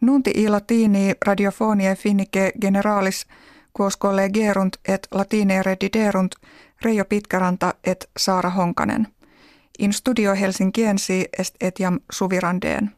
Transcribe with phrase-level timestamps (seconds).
[0.00, 3.26] Nunti i latini radiofonie finnike generalis
[3.80, 6.34] quos collegerunt et latine rediderunt
[6.82, 9.06] Reijo Pitkäranta et Saara Honkanen.
[9.78, 12.90] In studio Helsinkiensi est etiam suvirandeen.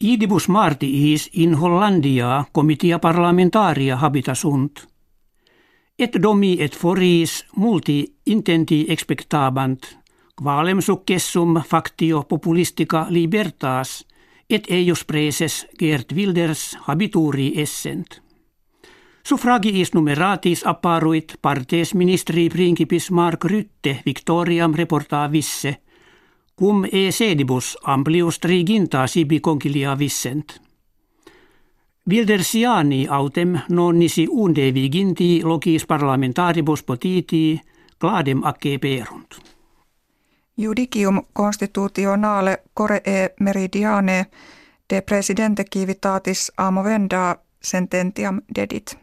[0.00, 4.86] Idibus martiis in Hollandia comitia parlamentaria habitasunt.
[5.98, 9.98] Et domi et foris multi intenti expectabant,
[10.42, 14.06] qualem successum factio populistica libertas,
[14.52, 18.20] et eius preses Gert Wilders habituri essent.
[19.24, 25.76] Suffragiis numeratis apparuit partes ministri principis Mark Rytte Victoriam reportaa visse,
[26.58, 30.60] cum e sedibus amplius triginta sibi concilia vissent.
[32.10, 37.60] Wildersiani autem non nisi unde viginti logis parlamentaribus potiti
[38.00, 39.38] gladem acce perunt.
[40.58, 42.62] Judicium constitutionale
[43.04, 44.26] e meridiane
[44.90, 49.02] de presidente civitatis amovenda sententiam dedit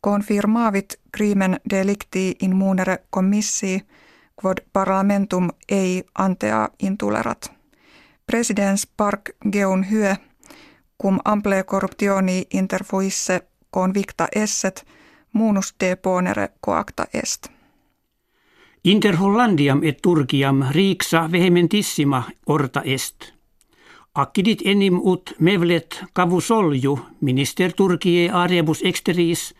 [0.00, 3.82] confirmavit crimen delicti in munere commissii,
[4.42, 7.52] quod parlamentum ei antea intulerat.
[8.26, 10.16] Presidens park geun hyö,
[11.02, 13.40] cum ample corruptioni interfuisse
[13.70, 14.86] convicta esset,
[15.32, 17.59] munus de ponere coacta est.
[18.84, 23.32] Inter Hollandiam et Turkiam riiksa vehementissima orta est.
[24.14, 29.50] Accidit enim ut mevlet cavusolju minister Turkie arebus exteris–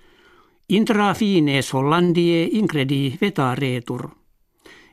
[0.70, 4.08] Intra fines Hollandie incredi vetaretur.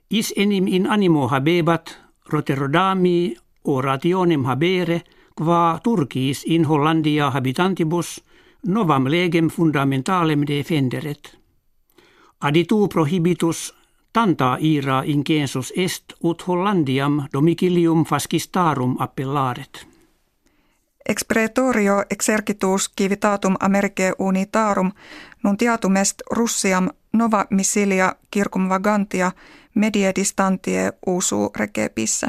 [0.10, 1.98] Is enim in animo habebat
[2.30, 5.02] Rotterdami orationem habere
[5.36, 8.24] qua Turkis in Hollandia habitantibus
[8.68, 11.38] novam legem fundamentalem defenderet.
[12.42, 13.74] Aditu prohibitus
[14.18, 19.88] tanta ira incensus est ut Hollandiam domicilium fascistarum appellaret.
[21.10, 24.92] Expretorio exercitus civitatum Americae unitarum
[25.44, 29.32] nuntiatum est Russiam nova missilia circum vagantia
[29.76, 32.28] medie distantie usu recepisse.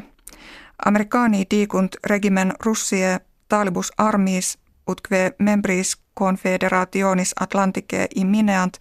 [0.87, 3.19] Americani dicunt regimen Russie
[3.49, 4.59] talibus armis
[4.89, 8.79] utque membris confederationis Atlanticae immineant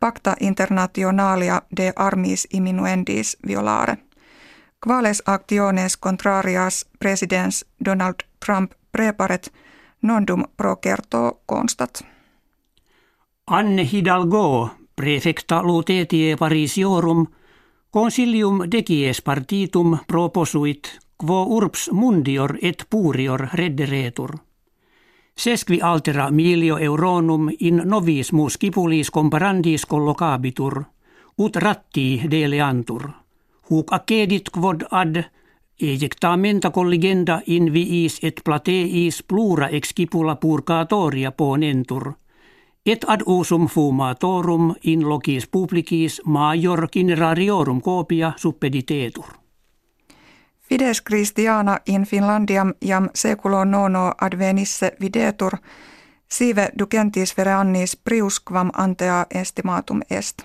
[0.00, 3.96] pacta internationalia de armis imminuendis violare.
[4.86, 8.14] Quales actiones contrarias presidens Donald
[8.46, 9.52] Trump preparet
[10.02, 12.04] nondum procerto constat.
[13.46, 17.26] Anne Hidalgo, prefecta lutetie Parisiorum,
[17.90, 24.49] consilium decies partitum proposuit quo urbs mundior et purior redderetur.
[25.36, 30.82] Sesqui altera milio euronum in novis mus cipulis comparandis collocabitur,
[31.38, 33.08] ut ratti deleantur.
[33.70, 35.22] Huc accedit quod ad
[35.80, 42.12] ejectamenta colligenda in viis et plateis plura excipula purgatoria ponentur,
[42.86, 49.39] et ad usum fumatorum in locis publicis major generariorum copia suppeditetur.
[50.70, 55.56] Fides Christiana in Finlandiam jam seculo nono advenisse videtur,
[56.28, 60.42] sive ducentis vereannis priusquam antea estimatum est.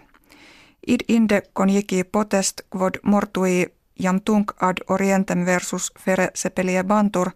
[0.87, 3.67] Id inde conjici potest quod mortui
[3.99, 7.29] jam tunc ad orientem versus fere sepelie bantur,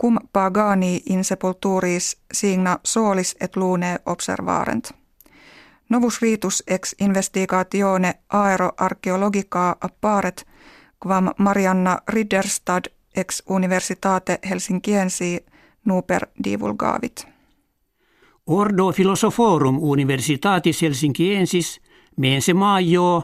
[0.00, 4.90] cum pagani in sepulturis signa solis et lune observarent.
[5.88, 10.46] Novus ritus ex investigatione aeroarcheologica apparet,
[11.02, 12.84] quam Marianna Ridderstad
[13.16, 15.44] ex Universitate Helsinkiensi
[15.84, 17.26] nuper divulgavit.
[18.46, 21.80] Ordo Philosophorum Universitatis Helsinkiensis
[22.16, 23.22] mense maio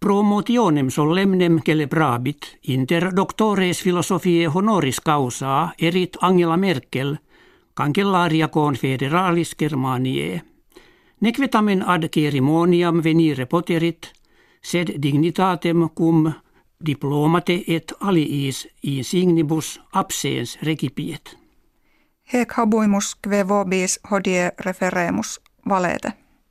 [0.00, 7.16] Promotionem solemnem celebrabit inter doctores philosophiae honoris causa erit Angela Merkel,
[7.74, 10.42] cancellaria confederalis Germaniae.
[11.20, 14.12] Nequetamen ad cerimoniam venire poterit,
[14.62, 16.32] sed dignitatem cum
[16.86, 21.36] diplomate et aliis insignibus absens recipiet.
[22.32, 26.12] Hec habuimus kve vobis hodie referemus valete.